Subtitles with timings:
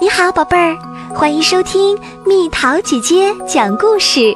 [0.00, 0.78] 你好，宝贝儿，
[1.12, 4.32] 欢迎收听蜜桃姐姐讲故事。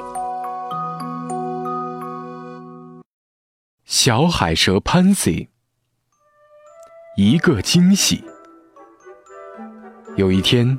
[3.85, 5.47] 小海蛇 Pansy，
[7.17, 8.25] 一个惊喜。
[10.17, 10.77] 有一天，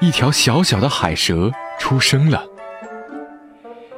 [0.00, 2.42] 一条小小的海蛇出生了。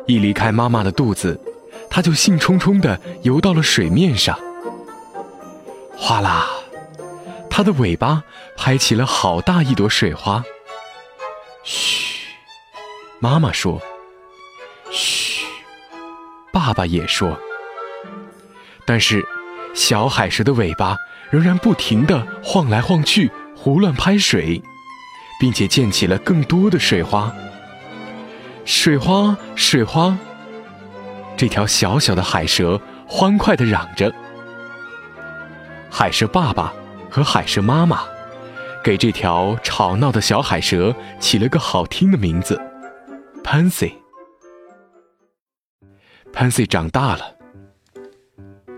[0.09, 1.41] 一离开妈妈的肚子，
[1.89, 4.37] 它就兴冲冲地游到了水面上。
[5.97, 6.49] 哗啦！
[7.59, 8.23] 它的尾巴
[8.57, 10.45] 拍起了好大一朵水花。
[11.65, 12.29] 嘘，
[13.19, 13.83] 妈妈说。
[14.93, 15.45] 嘘，
[16.53, 17.37] 爸爸也说。
[18.87, 19.27] 但是，
[19.75, 20.97] 小海蛇的尾巴
[21.31, 24.63] 仍然不停地晃来晃去，胡乱拍水，
[25.41, 27.35] 并且溅起了更多的水花。
[28.65, 30.17] 水花，水花！
[31.37, 34.15] 这条小小的海蛇欢快地嚷着。
[35.91, 36.73] 海蛇爸爸。
[37.11, 38.03] 和海蛇妈妈
[38.85, 42.61] 给这条吵闹的小海蛇起了个好听的名字
[43.43, 43.93] ，Pansy。
[46.33, 47.35] Pansy 长大了，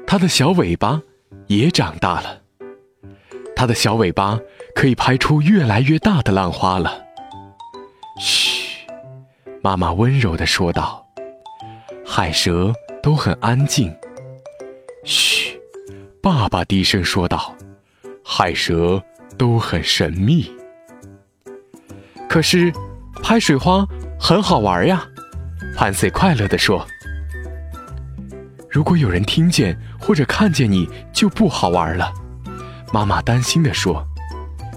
[0.06, 1.03] 它的小尾巴
[1.48, 2.41] 也长大了，
[3.55, 4.39] 它的小尾巴
[4.75, 7.05] 可以拍出越来越大的浪花了。
[8.19, 8.87] 嘘，
[9.62, 11.06] 妈妈温柔地说道。
[12.06, 12.72] 海蛇
[13.03, 13.94] 都很安静。
[15.05, 15.61] 嘘，
[16.22, 17.55] 爸爸低声说道。
[18.25, 19.03] 海蛇
[19.37, 20.51] 都很神秘，
[22.29, 22.73] 可是
[23.23, 23.87] 拍水花
[24.19, 25.07] 很好玩呀。
[25.77, 26.87] 潘 C 快乐地说
[28.71, 32.12] ：“如果有人听见或者看见你就不好玩了。”
[32.93, 34.07] 妈妈担心地说：“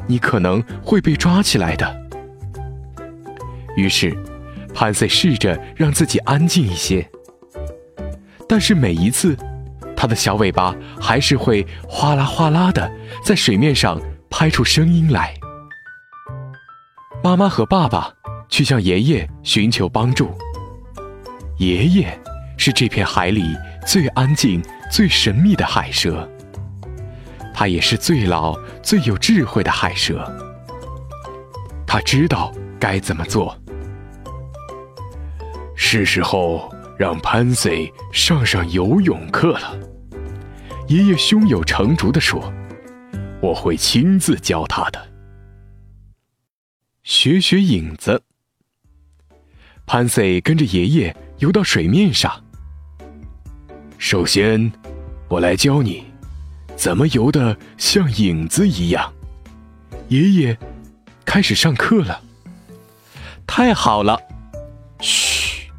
[0.08, 2.02] 你可能会被抓起来的。”
[3.76, 4.16] 于是
[4.74, 7.08] 潘 C 试着让自己安静一些，
[8.48, 9.38] 但是每一次。
[10.04, 12.92] 它的小尾巴还是会哗啦哗啦的
[13.24, 13.98] 在水面上
[14.30, 15.34] 拍出声音来。
[17.24, 18.14] 妈妈和爸爸
[18.50, 20.38] 去向爷爷寻求帮助。
[21.58, 22.22] 爷爷
[22.58, 23.56] 是这片海里
[23.88, 24.62] 最安静、
[24.92, 26.30] 最神秘的海蛇，
[27.54, 30.30] 他也是最老、最有智慧的海蛇。
[31.88, 33.58] 他知道该怎么做。
[35.78, 39.80] 是时候让潘 C 上上游泳课了。
[40.88, 42.54] 爷爷胸有成竹地说
[43.42, 45.02] ：“我会亲自教他的。”
[47.04, 48.22] 学学影子。
[49.86, 52.44] 潘 C 跟着爷爷游到水面上。
[53.98, 54.72] 首先，
[55.30, 56.04] 我来教你
[56.76, 59.14] 怎么游的像影子一样。
[60.10, 60.58] 爷爷
[61.26, 62.22] 开始上课了。
[63.48, 64.20] 太好了！
[65.00, 65.70] 嘘，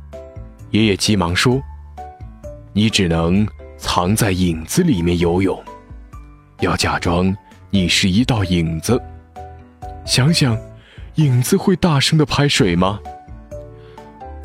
[0.70, 1.62] 爷爷急忙说
[2.72, 3.46] ：“你只能。”
[3.94, 5.62] 藏在影子里面游泳，
[6.58, 7.32] 要假装
[7.70, 9.00] 你是一道影子。
[10.04, 10.58] 想想，
[11.14, 12.98] 影子会大声的拍水吗？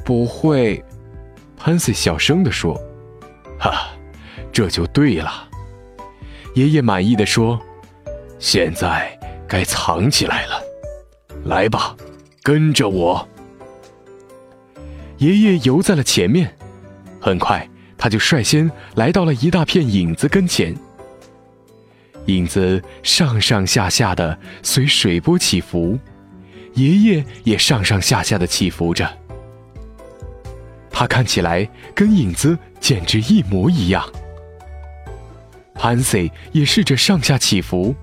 [0.06, 0.86] 不会，
[1.58, 2.80] 潘 y 小声的说
[3.60, 3.90] ：“哈，
[4.52, 5.50] 这就对了。”
[6.54, 7.60] 爷爷满意的说
[8.38, 9.18] ：“现在
[9.48, 10.62] 该藏起来了，
[11.46, 11.96] 来吧，
[12.44, 13.28] 跟着我。”
[15.18, 16.56] 爷爷游在了前面，
[17.20, 17.68] 很快。
[18.00, 20.74] 他就率先来到了一大片影子跟前，
[22.28, 26.00] 影子上上下下的随水波起伏，
[26.76, 29.06] 爷爷也上上下下的起伏着，
[30.90, 34.10] 他看起来跟影子简直一模一样。
[35.74, 37.94] 潘 C 也试着上下起伏，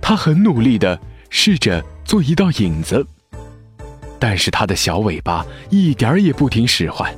[0.00, 1.00] 他很努力的
[1.30, 3.06] 试着做一道影子，
[4.18, 7.16] 但是他的小尾巴一点儿也不听使唤。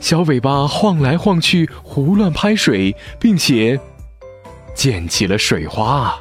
[0.00, 3.78] 小尾巴晃来晃去，胡乱拍水，并且
[4.74, 6.18] 溅起了水花。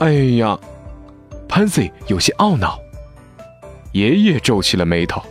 [0.00, 0.58] 哎呀，
[1.46, 2.80] 潘 C 有些懊恼。
[3.92, 5.22] 爷爷皱起了眉头：“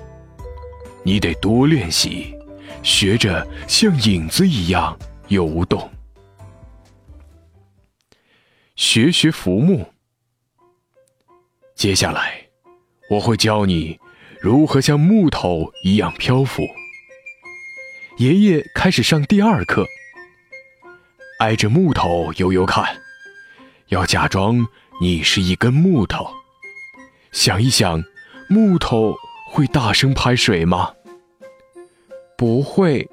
[1.03, 2.33] 你得多练习，
[2.81, 4.97] 学着像影子一样
[5.27, 5.89] 游动。
[8.75, 9.85] 学学浮木。
[11.75, 12.47] 接下来，
[13.09, 13.99] 我会教你
[14.39, 16.63] 如何像木头一样漂浮。”
[18.17, 19.85] 爷爷开始上第二课，
[21.37, 22.97] 挨着木头游游看，
[23.89, 24.67] 要假装
[24.99, 26.27] 你是一根木头，
[27.31, 28.03] 想一想，
[28.49, 29.15] 木头
[29.51, 30.91] 会大声拍水吗？
[32.35, 33.07] 不会，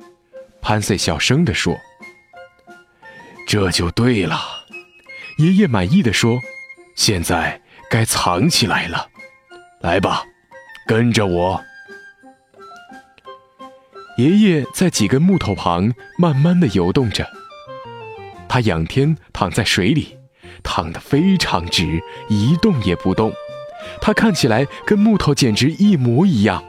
[0.62, 1.76] 潘 C 小声地说。
[3.46, 4.40] 这就对了，
[5.36, 6.40] 爷爷满意的说。
[6.96, 7.60] 现在
[7.90, 9.06] 该藏起来了，
[9.80, 10.24] 来吧，
[10.86, 11.62] 跟着我。
[14.16, 17.28] 爷爷在几根木头旁慢慢的游动着，
[18.48, 20.16] 他仰天躺在水里，
[20.62, 23.32] 躺得非常直，一动也不动。
[24.00, 26.62] 他看起来跟木头简直一模一样。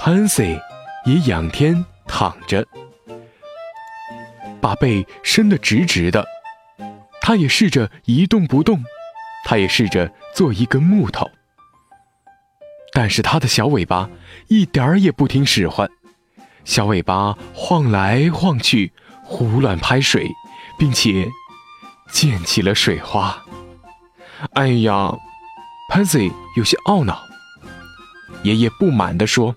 [0.00, 0.58] Pansy
[1.04, 2.66] 也仰天躺着，
[4.58, 6.26] 把背伸得直直的。
[7.20, 8.82] 他也试着一动不动，
[9.44, 11.30] 他也试着做一根木头。
[13.00, 14.10] 但是他的小尾巴
[14.48, 15.90] 一点儿也不听使唤，
[16.66, 18.92] 小尾巴晃来晃去，
[19.24, 20.28] 胡乱拍水，
[20.78, 21.26] 并且
[22.12, 23.42] 溅起了水花。
[24.52, 25.16] 哎呀
[25.90, 27.24] ，Pansy 有些懊恼。
[28.42, 29.56] 爷爷不满地说：“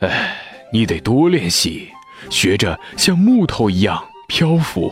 [0.00, 0.38] 哎，
[0.72, 1.92] 你得多练习，
[2.30, 4.90] 学着像木头一样漂浮。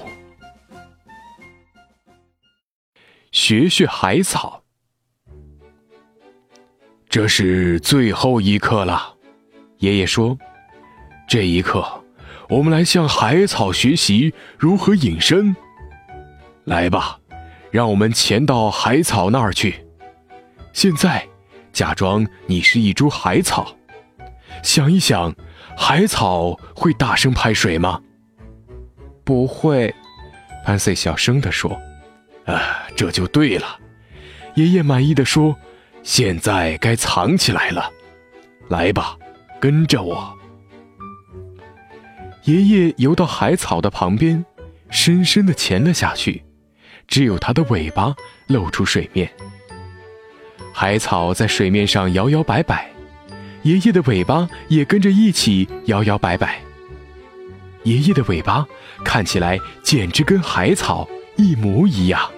[3.33, 4.64] 学学海草。
[7.15, 9.15] 这是最后一课了。”
[9.79, 10.37] 爷爷说
[11.31, 11.87] ：“这一刻，
[12.49, 15.55] 我们来向海草学习如何隐身。
[16.65, 17.21] 来吧。”
[17.71, 19.87] 让我们潜到海草那儿去。
[20.73, 21.25] 现在，
[21.73, 23.77] 假装你是一株海草，
[24.65, 25.33] 想一想，
[25.77, 28.01] 海草会大声拍水吗？
[29.23, 29.95] 不会，
[30.65, 31.81] 潘穗小声地说。
[32.45, 33.79] 啊，这就对了。
[34.55, 35.57] 爷爷满意的说
[36.05, 37.91] ：“现在该藏起来了。
[38.69, 39.17] 来吧，
[39.61, 40.39] 跟着我。”
[42.45, 44.45] 爷爷游到海草的旁边，
[44.91, 46.45] 深深的潜了下去。
[47.09, 48.15] 只有它的尾巴
[48.47, 49.31] 露出水面，
[50.73, 52.91] 海草在水面上摇摇摆摆，
[53.63, 56.61] 爷爷的尾巴也跟着一起摇摇摆摆。
[57.83, 58.67] 爷爷的尾巴
[59.05, 61.07] 看起来简直跟海草
[61.37, 62.31] 一模一样。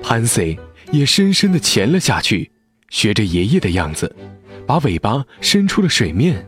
[0.00, 0.56] 潘塞
[0.92, 2.52] 也深深地潜了下去，
[2.90, 4.14] 学着爷爷的样子，
[4.66, 6.46] 把尾巴伸出了水面。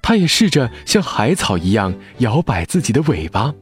[0.00, 3.52] 他也试着像海草一样摇摆自己的尾巴。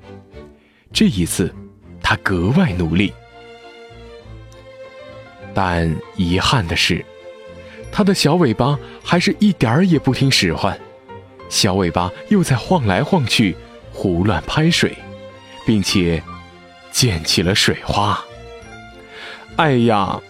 [0.92, 1.54] 这一次，
[2.02, 3.12] 他格外努力，
[5.54, 7.04] 但遗憾的是，
[7.92, 10.78] 他的小尾巴还是一点儿也不听使唤，
[11.48, 13.56] 小尾巴又在晃来晃去，
[13.92, 14.94] 胡乱拍水，
[15.64, 16.22] 并且
[16.90, 18.22] 溅起了水花。
[19.56, 20.20] 哎呀，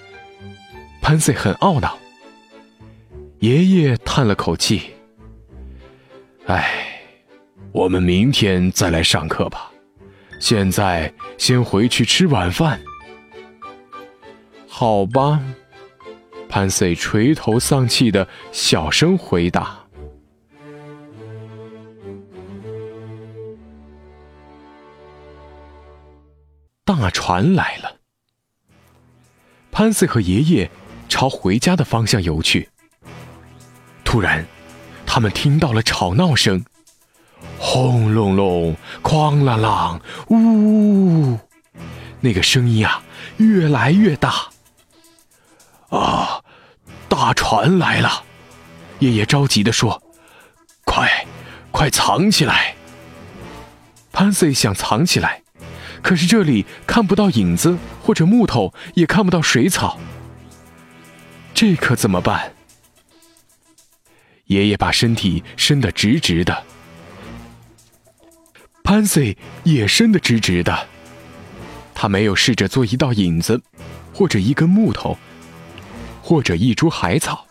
[1.03, 1.99] 潘塞很懊恼。
[3.41, 4.95] 爷爷叹了口气
[6.47, 7.03] ：“哎，
[7.73, 9.71] 我们明天再来上课吧。”
[10.39, 12.81] 现在先回去吃晚饭。
[14.69, 15.43] 好吧，
[16.49, 19.81] 潘塞垂头丧气的小声回答。
[26.85, 27.96] 大船来了，
[29.77, 30.71] 潘塞和爷爷
[31.07, 32.67] 朝回家的方向游去。
[34.07, 34.43] 突然，
[35.05, 36.65] 他们听到了吵闹声。
[37.59, 40.01] 轰隆隆，哐啷啷，
[40.35, 41.39] 呜！
[42.23, 43.03] 那个声音啊，
[43.37, 44.47] 越来越大。
[45.91, 46.43] 啊，
[47.07, 48.25] 大船来了！
[49.01, 50.03] 爷爷着急地说
[50.87, 51.27] ：“快，
[51.71, 52.75] 快藏起来！”
[54.11, 55.43] 潘塞想藏起来，
[56.03, 59.99] 可是这里看不到影子或者木头，也看不到水草，
[61.55, 62.53] 这可怎么办？
[64.47, 66.65] 爷爷把身体伸得直直的。
[68.85, 70.87] 潘塞也伸得直直的，
[71.93, 73.61] 他没有试着做一道影子，
[74.15, 75.19] 或者一根木头，
[76.23, 77.45] 或者一株海草，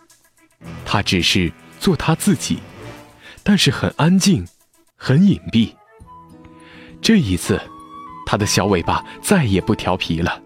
[0.86, 2.60] 他只是做他自己，
[3.42, 4.46] 但是很安静，
[4.96, 5.74] 很隐蔽。
[7.02, 7.60] 这一次，
[8.26, 10.42] 他的小尾巴再也不调皮了，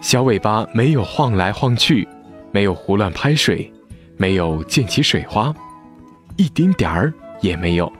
[0.00, 2.08] 小尾巴没有晃来晃去，
[2.50, 3.70] 没有胡乱拍水，
[4.16, 5.54] 没有溅起水花，
[6.36, 7.92] 一丁点儿也没有。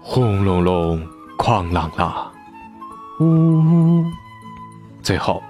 [0.00, 1.04] 轰隆隆，
[1.36, 2.28] 哐啷啷，
[3.20, 4.04] 呜呜！
[5.02, 5.42] 最后，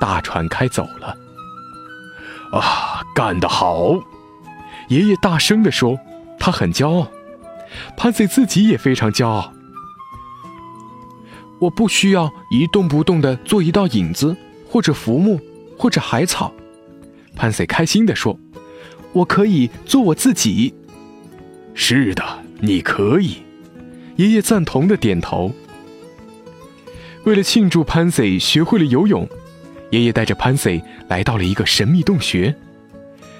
[0.00, 1.14] 大船开走了。
[2.50, 3.92] 啊，干得好！
[4.88, 5.96] 爷爷大声地说，
[6.38, 7.06] 他很骄傲。
[7.96, 9.52] 潘塞自己也非常骄傲。
[11.60, 14.36] 我不需要一动不动地做一道影子，
[14.68, 15.38] 或者浮木，
[15.78, 16.52] 或者海草。
[17.36, 18.38] 潘塞开心地说
[19.12, 20.74] ：“我可以做我自己。”
[21.74, 22.24] 是的，
[22.60, 23.36] 你可以。
[24.16, 25.52] 爷爷赞同的点头。
[27.24, 29.28] 为了庆祝潘塞学会了游泳，
[29.90, 32.54] 爷爷带着潘塞来到了一个神秘洞穴。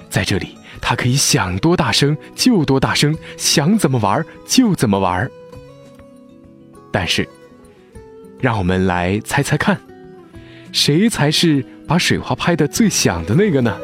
[0.09, 0.49] 在这里，
[0.79, 5.29] 他可以想多大声就多大声，想怎么玩就怎么玩。
[6.91, 7.27] 但是，
[8.41, 9.79] 让我们来猜猜看，
[10.71, 13.77] 谁才是把水花拍得最响的那个呢？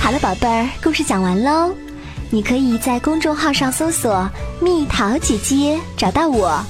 [0.00, 1.74] 好了宝贝儿，故事讲完喽。
[2.30, 4.28] 你可以在公众号上搜索
[4.62, 6.64] “蜜桃姐姐”找到我，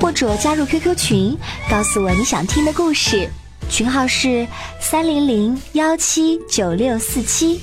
[0.00, 1.38] 或者加入 QQ 群，
[1.70, 3.28] 告诉我你想听的故事。
[3.68, 4.46] 群号是
[4.80, 7.60] 三零零幺七九六四七。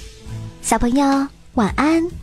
[0.62, 2.23] 小朋友，晚安。